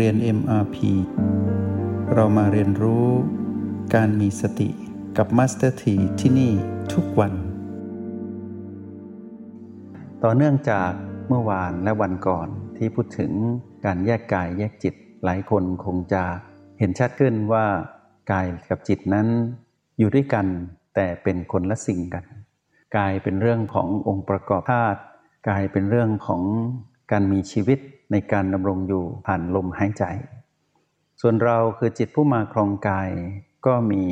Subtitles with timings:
[0.00, 0.76] เรียน MRP
[2.14, 3.06] เรามาเรียนรู้
[3.94, 4.70] การมีสติ
[5.16, 6.52] กับ Master T ที่ที่นี่
[6.92, 7.32] ทุกวัน
[10.24, 10.90] ต่อเนื่องจาก
[11.28, 13.32] เมื่อวานและวันก่อนที่พูดถึง
[13.84, 14.94] การแยกกายแยกจิต
[15.24, 16.22] หลายคนคงจะ
[16.78, 17.66] เห็นชัดขึ้นว่า
[18.32, 19.26] กายกับจิตนั้น
[19.98, 20.46] อยู่ด้วยกัน
[20.94, 22.24] แต่เป็นคนละสิ่งกัน
[22.96, 25.00] กายเป็นเรื่องขององค์ประกอบธาตุ
[25.48, 26.42] กายเป็นเรื่องของ
[27.12, 27.78] การมีชีวิต
[28.12, 30.04] ในการดำรงอยู่ผ่านลมหายใจ
[31.20, 33.10] ส่วนเราคือจิตผู้มาครองกาย
[33.66, 34.02] ก็มี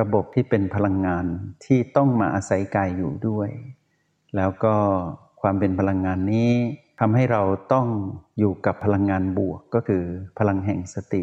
[0.00, 1.24] ระบบที่เป็นพลังงาน
[1.64, 3.48] ที่ต้องมาอาศัยกายอยู่ด้วย
[4.36, 4.74] แล้วก็
[5.40, 6.50] ความเป็นพลังงานนี้
[7.00, 7.86] ทำให้เราต้อง
[8.38, 10.02] อยู่กับพลังงานบวกก็คือ
[10.38, 11.22] พลังแห่งสติ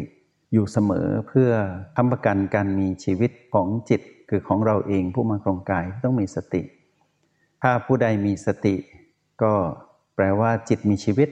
[0.52, 1.50] อยู่เสมอเพื่อ
[1.96, 4.00] ทำประกันการมีชีวิตของจิต
[4.30, 6.62] คือของเราเองผู้มาครองกายต้องมีสติ
[7.62, 8.74] ถ้าผู้ใดมีสติ
[9.42, 9.52] ก็
[10.14, 11.28] แปลว่าจิตมีชีวิต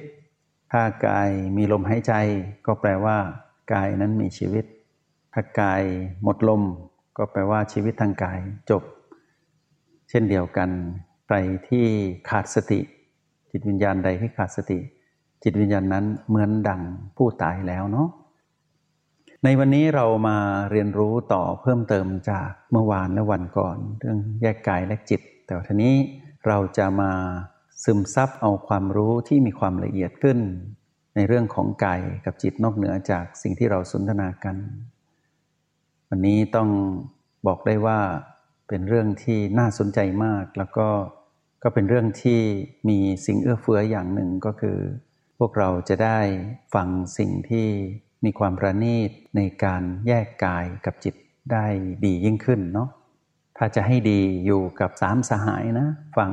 [0.73, 2.13] ถ้ากายมีลมหายใจ
[2.67, 3.19] ก็แปลว่า
[3.73, 4.65] กายนั้นมีชีวิต
[5.35, 5.83] ถ้ากาย
[6.23, 6.63] หมดลม
[7.17, 8.83] ก็แปลว่าชีวิตทางกายจบ
[10.09, 10.71] เช่นเดียวกัน
[11.27, 11.37] ใคร
[11.69, 11.87] ที่
[12.31, 12.81] ขาดสติ
[13.51, 14.79] จิตวิญญาณใดที่ขาดสติ
[15.43, 16.83] จิตวิญญาณนั้นเหมือนดัง
[17.17, 18.09] ผู้ตายแล้วเนาะ
[19.45, 20.37] ในวันนี้เรามา
[20.71, 25.95] เรียนรู้ต่อเพิ่มเติมจากเมื่อวานและวันก่อน เรื่องแยกกายและจิต แต่ทีนี้
[26.47, 27.13] เราจะมา
[27.85, 30.39] ซึมซับเอาความรู้ที่มีความละเอียดขึ้น
[31.17, 34.57] ในเรื่องของกายกับจิตนอกเหนือจากสิ่งที่เราสนทนากัน
[36.09, 36.69] วันนี้ต้อง
[37.47, 38.01] บอกได้ว่า
[38.69, 40.89] เป็นเรื่องที่น่าสนใจมาก แล้วก็
[41.63, 42.41] ก็เป็นเรื่องที่
[42.89, 44.79] มีสิ่งเอื้อเฟื้ออย่างหนึ่งก็คือ
[45.39, 46.21] พวกเราจะได้
[46.75, 47.69] ฟังสิ่งที่
[48.25, 51.15] มีความประณีตในการแยกกายกับจิต
[51.53, 51.67] ได้
[52.05, 52.89] ดียิ่งขึ้นเนาะ
[53.57, 56.31] ถ้าจะให้ดีอยู่กับสามสหายนะ ฟัง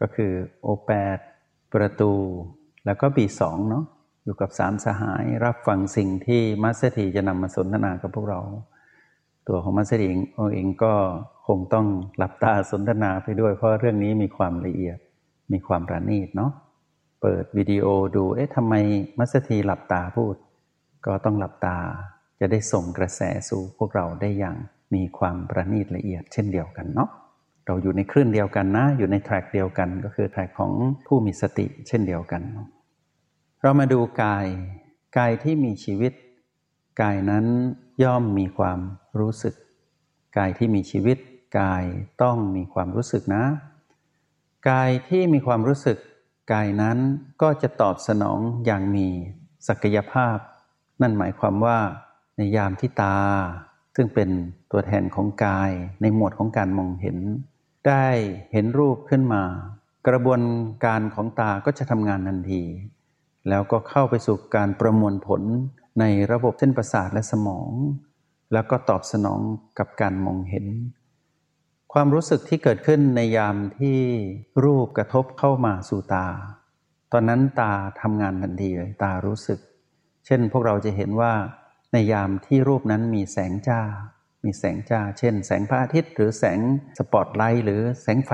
[0.00, 1.18] ก็คือโอแปด
[1.74, 2.12] ประตู
[2.86, 3.84] แล้วก็ปีสองเนาะ
[4.24, 8.40] อยู่กับสามสหายรับฟังสิ่งที่มัสเตีจะนำมาสนทนากับพวกเรา
[9.48, 10.22] ตัวของมัสเตีเอง
[10.54, 10.94] เองก็
[11.46, 11.86] คงต้อง
[12.18, 14.98] หลับตาสนทนาไปด้วย เพราะเรื่องนี้มีความละเอียด
[15.52, 16.52] มีความประณีตเนาะ
[17.22, 18.74] เปิดวิดีโอดูเอ๊ะทำไม
[19.18, 20.34] มัสเตีหลับตาพูด
[21.06, 21.78] ก็ต้องหลับตา
[22.40, 24.56] จะได้ส่งกระแสสู่พวกเราได้อย่าง
[24.94, 27.10] มีความประณีตละเอียดเช่นเดียวกันเนาะ
[27.66, 30.72] เราอยู่ในคลื่นเดียวกันนะ อยู่ในแทร็กเดียวกัน ก็คือแทร็กของ
[31.06, 32.42] ผู้มีสติเช่นเดียวกัน
[33.62, 34.46] เรามาดูกาย
[35.18, 36.12] กายที่มีชีวิต
[37.00, 37.46] กายนั้น
[38.02, 38.78] ย่อมมีความ
[39.20, 39.54] รู้สึก
[40.38, 41.18] กายที่มีชีวิต
[41.60, 41.84] กาย
[42.22, 43.44] ต้องมีความรู้สึกนะ
[44.70, 45.98] กายที่มีความรู้สึก
[46.52, 46.98] กายนั้น
[47.42, 49.06] ก็จะตอบสนองอย่างมี
[49.68, 50.36] ศักยภาพ
[51.00, 51.78] นั่นหมายความว่า
[52.36, 53.16] ในยามที่ตา
[53.96, 54.28] ซึ่งเป็น
[54.72, 55.70] ตัวแทนของกาย
[56.00, 57.18] ในหมวดของการมองเห็น
[57.88, 58.06] ได้
[58.52, 59.42] เห็นรูปขึ้นมา
[60.08, 60.40] กระบวน
[60.84, 62.62] การของตาก็จะทำงานทันที
[63.48, 65.42] แล้วก็เข้าไปสู่การประมวลผล
[66.00, 67.70] ในระบบเส้นประสาทและสมอง
[68.52, 69.40] แล้วก็ตอบสนอง
[69.78, 70.66] กับการมองเห็น
[71.92, 73.98] ความรู้สึกที่เกิดขึ้นในยามที่
[74.64, 76.28] รูปกระทบเข้ามาสู่ตา
[77.12, 79.58] ตอนนั้นตาทำงานทันทีเลยตารู้สึก
[80.26, 81.32] เช่นพวกเราจะเห็นว่า
[81.92, 83.80] ในยามที่รูปนั้นมีแสงจ้า
[84.44, 86.58] มีแสงจ้า เช่น แสงพระอาทิตย์ หรือแสง
[86.98, 88.32] สปอตไลท์หรือแสงไฟ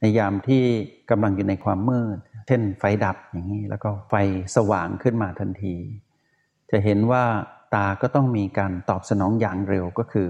[0.00, 0.62] ในยามที่
[1.10, 4.14] กำลังอยู่ในความมืด เช่น ไฟดับอย่างนี้ แล้วก็ไฟ
[4.56, 5.76] สว่างขึ้นมาทันที
[6.70, 7.24] จะเห็นว่า
[7.74, 10.28] ตาก็ต้องมีการตอบสนองอย่างเร็วก็คือ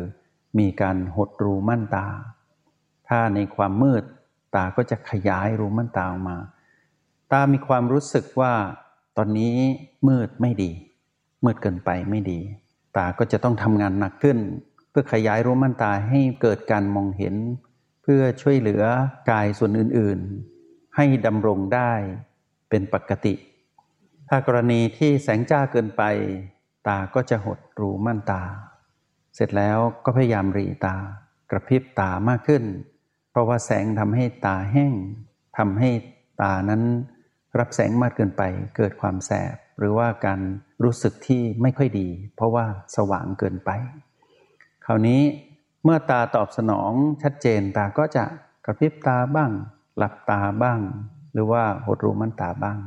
[0.59, 2.07] มีการหดรูมั่นตา
[3.09, 4.03] ถ้าในความมืด
[4.55, 6.39] ตาก็จะขยายรูมั่นตาออกมา
[7.33, 8.53] ตามีความรู้สึกว่า
[9.17, 9.55] ตอนนี้
[10.09, 10.73] มืดไม่ดี
[11.45, 12.41] มืดเกินไปไม่ดี
[12.97, 14.39] ตาก็จะต้องทำงานหนักขึ้น
[14.91, 17.35] เพื่อขยายรูมั่นตาให้เกิดการมองเห็น
[18.03, 18.83] เพื่อช่วยเหลือ
[19.31, 21.93] กายส่วนอื่นๆ ให้ดำรงได้
[22.71, 23.35] เป็นปกติ
[24.29, 26.03] ถ้ากรณีที่แสงจ้าเกินไป
[26.89, 28.43] ตาก็จะหดรูมั่นตา
[29.35, 30.97] เสร็จแล้วก็พยายามรีตา
[31.51, 32.65] กระพริบตามากขึ้น
[33.31, 34.95] เพราะว่าแสงทำให้ตาแห้ง
[35.59, 35.91] ทำให้
[36.43, 36.83] ตานั้น
[37.59, 38.43] รับแสงมากเกินไป
[38.77, 40.41] เกิดความแสบ หรือว่าการ
[40.85, 42.67] รู้สึกที่ไม่ค่อยดี เพราะว่า
[42.97, 43.71] สว่างเกินไป
[44.91, 45.23] ราวนี้
[45.85, 46.93] เมื่อตาตอบสนอง
[47.23, 48.25] ชัดเจนตาก็จะ
[48.65, 49.51] กระพริบตาบ้าง
[49.97, 50.81] หลับตาบ้าง
[51.33, 52.79] หรือว่าหดรูมันตาบ้าง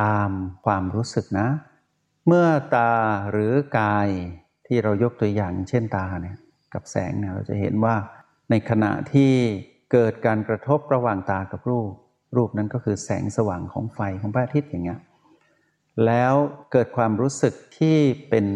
[0.00, 0.30] ตาม
[0.66, 1.48] ความรู้สึกนะ
[2.26, 2.92] เมื่อตา
[3.30, 4.08] หรือกาย
[4.66, 6.36] ที่เรายกตัวอย่างเช่นตาเนี่ย
[6.74, 7.94] กับแสงเนี่ยเราจะเห็นว่า
[8.50, 9.32] ในขณะที่
[9.92, 11.90] เกิดการกระทบระหว่างตากับรูป
[12.36, 15.00] รูปนั้นก็คือแสงสว่างของไฟของพระอาทิตย์อย่างเงี้ย
[16.06, 16.34] แล้ว
[16.72, 17.98] เกิดความรู้สึกที่
[18.28, 18.46] เป็น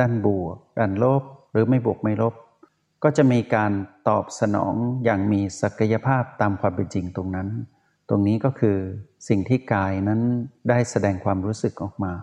[0.00, 1.22] ด้านบวกด้านลบ
[1.56, 2.34] รือไม่บวกไม่ลบ
[3.02, 3.72] ก็จะมีการ
[4.08, 4.74] ตอบสนอง
[5.04, 7.48] อย่างมีศักยภาพตามความเป็นจริงตรงนั้น
[8.08, 8.76] ตรงนี้ก็คือ
[9.28, 10.20] สิ่งที่กายนั้น
[10.68, 12.14] ได้แสดงความรู้สึกออกมา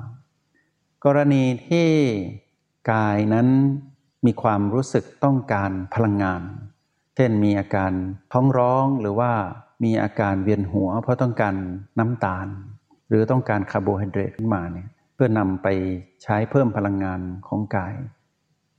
[1.06, 1.90] กรณีที่
[2.92, 3.48] กายนั้น
[4.26, 6.42] มีความรู้สึกต้องการพลังงาน
[7.16, 7.92] เช่นมีอาการ
[8.34, 9.32] ท้องร้องหรือว่า
[9.84, 11.56] มีอาการเวียนหัว เพราะต้องการ
[12.00, 12.48] น้ำตาล
[13.10, 15.68] หรือต้องการคาร์โบไฮเดรตขึ้นมาเนี่ยเพื่อนำไป
[16.24, 17.94] ใช้เพิ่มพลังงานของกาย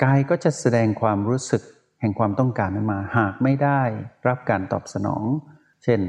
[0.03, 1.63] กายก็จะแสดงความรู้สึก
[2.01, 3.83] แห่งความต้องการนั้นมา หากไม่ได้
[4.29, 5.25] รับการตอบสนอง
[5.85, 6.01] เช่น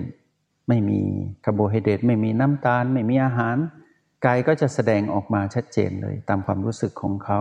[0.67, 1.01] ไม่มี
[1.45, 3.55] คาร์โบไฮเดรตไม่มีน้ำตาล ไม่มีอาหาร
[4.25, 7.39] กายก็จะแสดงออกมาชัดเจนเลยตามความรู้สึกของเขา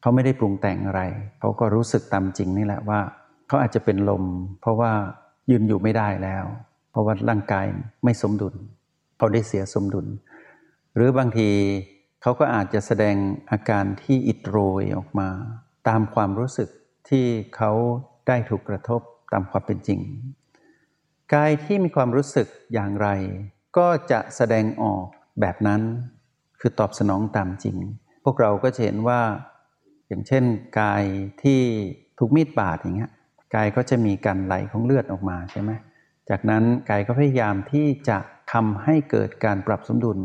[0.00, 1.02] เขาไม่ได้ปรุงแต่งอะไร
[1.40, 3.00] เขาก็รู้สึกตามจริงนี่แหละว่า
[3.48, 4.24] เขาอาจจะเป็นลม
[4.60, 4.92] เพราะว่า
[5.50, 6.44] ยืนอยู่ไม่ได้แล้ว
[6.90, 7.66] เพราะว่าร่างกาย
[8.04, 8.54] ไม่สมดุล
[9.18, 10.06] เขาได้เสียสมดุล
[10.94, 11.48] หรือบางที
[12.22, 13.16] เขาก็อาจจะแสดง
[13.50, 15.28] อาการที่อิดโรยออกมา
[15.88, 16.68] ตามความรู้สึก
[17.08, 17.26] ที่
[17.56, 17.72] เขา
[18.28, 19.00] ได้ถูกกระทบ
[19.32, 20.00] ตามความเป็นจริง
[21.34, 23.08] กายที่มีความรู้สึกอย่างไร
[23.78, 25.04] ก็จะแสดงออก
[25.40, 25.80] แบบนั้น
[26.60, 27.76] คือตอบสนองตามจริง
[28.24, 29.20] พวกเราก็จะเห็นว่า
[30.08, 30.44] อย่างเช่น
[30.80, 31.04] กาย
[31.42, 31.60] ที่
[32.18, 33.12] ถูกมีดบาดอย่างเงี้ย
[33.54, 35.70] กายก็จะมีการไหลของเลือดออกมาใช่ไหม
[36.30, 38.18] จากนั้นกายก็พยายามที่จะ
[38.52, 40.18] ทำให้เกิดการปรับสมดุล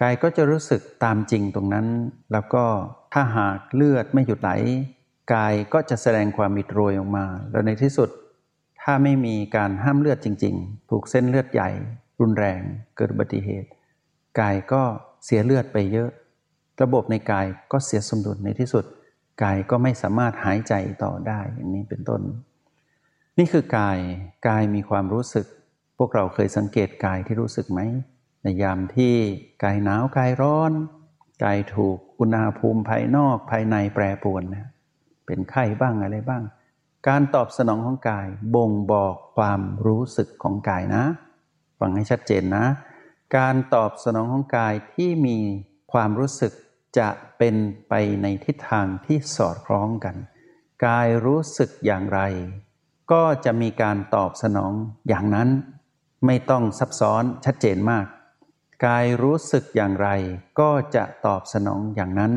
[0.00, 1.86] กายก็จะรู้สึกตามจริงตรงนั้น
[2.32, 2.64] แล้วก็
[3.12, 4.50] ถ้าหากเลือดไม่หยุดไหล
[5.34, 8.08] กายก็จะแสดงความมิดโรยออกมา แล้วในที่สุด
[8.82, 11.70] ถ้าไม่มีการห้ามเลือดจริง ๆ ถูกเส้นเลือดใหญ่
[12.20, 12.60] รุนแรง
[12.96, 13.68] เกิดอุบัติเหตุ
[14.40, 14.82] กายก็
[15.24, 16.10] เสียเลือดไปเยอะ
[16.82, 18.84] ระบบในกายก็เสียสมดุลในที่สุด
[19.42, 22.20] กายก็ไม่สามารถหายใจต่อได้อย่างนี้เป็นต้น
[23.38, 23.98] นี่คือกาย
[24.48, 25.46] กายมีความรู้สึก
[25.98, 27.80] พวกเราเคยสังเกตกายที่รู้สึกไหม
[28.42, 29.14] ในยามที่
[29.62, 30.72] กายหนาวกายร้อน
[31.44, 34.68] กายถูกอุณหภูมิภายนอกภายในแปรปรวนนะ
[35.26, 36.42] เป็นไข้บ้างอะไรบ้าง
[37.08, 41.04] การตอบสนองของกายบ่งบอกความรู้สึกของกายนะ
[41.78, 42.66] ฟังให้ชัดเจนนะ
[43.36, 45.38] การตอบสนองของกายที่มี
[45.92, 46.52] ความรู้สึก
[46.98, 47.08] จะ
[47.38, 47.56] เป็น
[47.88, 50.16] ไปในทิศทางที่สอดคล้องกัน
[50.86, 52.20] กายรู้สึกอย่างไร
[53.12, 54.72] ก็จะมีการตอบสนอง
[55.08, 55.48] อย่างนั้น
[56.26, 58.06] ไม่ต้องซับซ้อนชัดเจนมาก
[58.86, 60.08] กายรู้สึกอย่างไร
[60.60, 62.32] ก็จะตอบสนองอย่างนั้น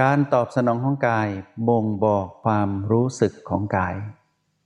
[0.00, 1.28] การตอบสนองของกาย
[1.68, 3.94] บ่งบอกความรู้สึกของกาย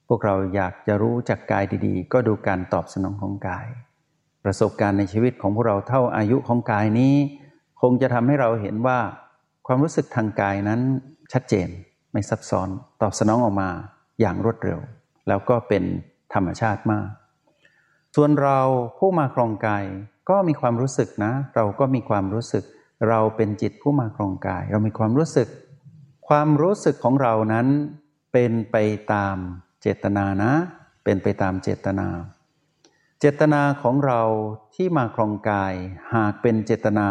[0.09, 3.67] พวกเราอยากจะรู้จักกายดีๆ ก็ดูการตอบสนองของกาย
[4.45, 7.15] ประสบการณ์ในชีวิตของพวกเราเท่าอายุของกายนี้
[7.83, 8.99] คงจะทำให้เราเห็นว่า
[9.67, 10.81] ความรู้สึกทางกายนั้น
[11.33, 11.69] ชัดเจน
[12.13, 12.69] ไม่ซับซ้อน
[13.03, 13.71] ตอบสนองออกมา
[14.21, 14.81] อย่างรวดเร็ว
[15.29, 15.85] แล้วก็เป็น
[16.35, 17.09] ธรรมชาติมาก
[18.17, 18.59] ส่วนเรา
[18.99, 19.85] ผู้มาครองกาย
[20.31, 22.65] ก็มีความรู้สึกนะ เราก็มีความรู้สึก
[23.09, 25.49] เราเป็นจิตผู้มาครองกาย เรามีความรู้สึก
[26.29, 27.67] ความรู้สึกของเรานั้น
[28.33, 28.77] เป็นไป
[29.13, 29.37] ตาม
[29.81, 30.53] เจตนานะ
[31.05, 32.09] เป็นไปตามเจตนา
[33.21, 34.23] เจตนาของเรา
[34.75, 35.75] ที่มาครองกาย
[36.15, 37.09] หากเป็นเจตนา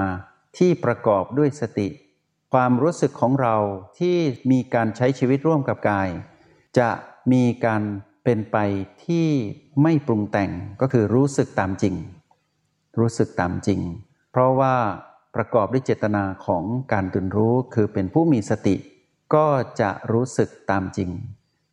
[0.57, 1.89] ที่ประกอบด้วยสติ
[2.53, 3.55] ความรู้สึกของเรา
[3.99, 4.17] ที่
[4.51, 6.09] มีการใช้ชีวิตร่วมกับกาย
[6.79, 6.89] จะ
[7.31, 7.83] มีการ
[8.23, 8.57] เป็นไป
[9.05, 9.27] ที่
[9.81, 10.51] ไม่ปรุงแต่ง
[10.81, 11.95] ก็คือรู้สึกตามจริง
[12.99, 13.81] รู้สึกตามจริง
[14.31, 14.75] เพราะว่า
[15.35, 16.63] ประกอบด้วยเจตนาของ
[16.93, 18.75] การตื่นรู้คือเป็นผู้มีสติ
[19.35, 19.47] ก็
[19.81, 21.09] จะรู้สึกตามจริง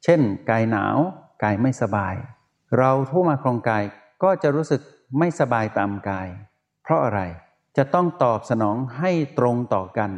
[0.05, 0.21] เช่น
[0.51, 0.97] กายหนาว
[1.43, 2.15] กายไม่สบาย
[2.79, 3.85] เราผู้มาครองกาย
[4.23, 4.81] ก็จะรู้สึก
[5.19, 6.29] ไม่สบายตามกาย
[6.83, 7.21] เพราะอะไร
[7.77, 10.13] จะต้องตอบสนองให้ตรงต่อกัน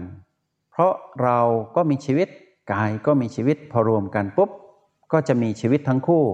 [0.72, 1.38] เพราะเรา
[1.76, 2.28] ก็มีชีวิต
[2.72, 4.50] กายก็มีชีวิตพอรวมกันปุ๊บ
[5.12, 6.24] ก็จะมีชีวิตทั้งคู่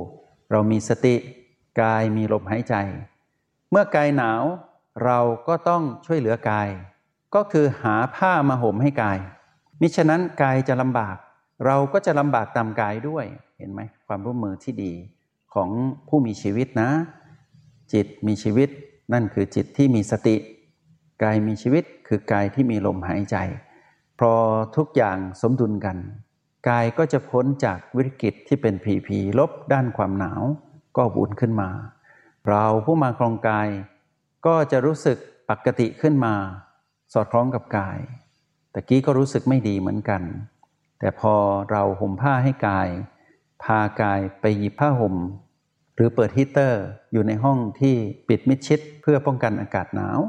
[0.50, 1.14] เรามีสติ
[1.80, 2.74] กายมีลมหายใจ
[3.70, 4.42] เมื่อกายหนาว
[5.04, 6.68] เราก็ต้องช่วยเหลือกาย
[7.34, 9.18] ก็คือหาผ้ามาห่มให้กาย
[9.80, 11.16] มิฉะนั้นกายจะลำบาก
[11.66, 13.24] เราก็จะลำบากตามกายด้วย
[13.58, 14.92] เห็นไหมความร่วมมือที่ดี
[15.54, 15.70] ของ
[16.08, 16.90] ผู้มีชีวิตนะ
[17.92, 18.68] จิตมีชีวิต
[19.12, 20.36] นั่นคือจิตที่มีสติ
[21.22, 23.36] กายมีชีวิตคือกายที่มีลมหายใจ
[24.18, 24.32] พอ
[24.76, 25.96] ทุกอย่างสมดุลกัน
[26.68, 30.42] กายก็จะพ้นจากวิกฤตที่เป็นผีผีลบด้านความหนาว
[30.96, 31.68] ก็บุญขึ้นมา
[32.46, 33.68] เราผู้มาครองกาย
[34.46, 35.18] ก็จะรู้สึก
[35.50, 36.34] ปกติขึ้นมา
[37.12, 37.98] สอดคล้องกับกาย
[38.74, 40.22] ตะกี้ก็รู้สึกไม่ดีเหมือนกัน
[40.98, 41.34] แต่พอ
[41.70, 42.88] เราห่มผ้าให้กาย
[43.62, 45.14] พากายไปหยิบผ้าห่ม
[45.94, 47.94] หรือเปิดฮีเตอร์อยู่ในห้องที่
[48.28, 50.20] ปิดมิดชิดเพื่อป้องกันอากาศหนาว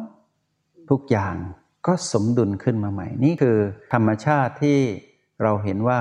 [0.89, 1.35] ทุกอย่าง
[1.87, 3.57] ก็สมดุลขึ้นมาใหม่ นี่คือ
[3.93, 4.79] ธรรมชาติที่
[5.43, 5.99] เราเห็นว่า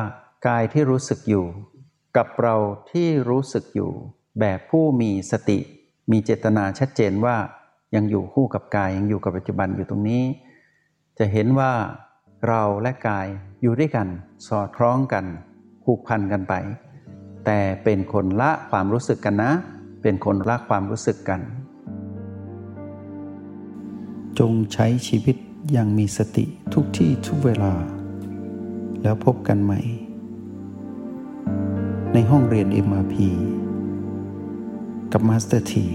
[0.48, 1.46] กายที่รู้สึกอยู่
[2.16, 2.56] กับเรา
[2.90, 3.90] ที่รู้สึกอยู่
[4.40, 5.58] แบบผู้มีสติ
[6.10, 7.36] มีเจตนาชัดเจนว่า
[7.94, 10.22] ยังอยู่คู่กับกายยังอยู่กับปัจจุบันอยู่ตรงนี้
[11.18, 11.72] จะเห็นว่า
[12.48, 13.26] เราและกาย
[13.62, 14.08] อยู่ด้วยกัน
[14.48, 15.24] สอดคล้องกัน
[15.84, 16.54] ผูกพันกันไป
[17.44, 19.52] แต่เป็นคนละความรู้สึกกันนะ
[20.02, 21.40] เป็นคนละความรู้สึกกัน
[24.38, 25.36] จงใช้ชีวิต
[25.72, 27.72] อย่างมีสติทุกที่ทุกเวลา
[29.02, 29.80] แล้วพบกันใหม่
[32.12, 33.14] ในห้องเรียน MRP
[35.12, 35.86] กับมาสเตอร์ที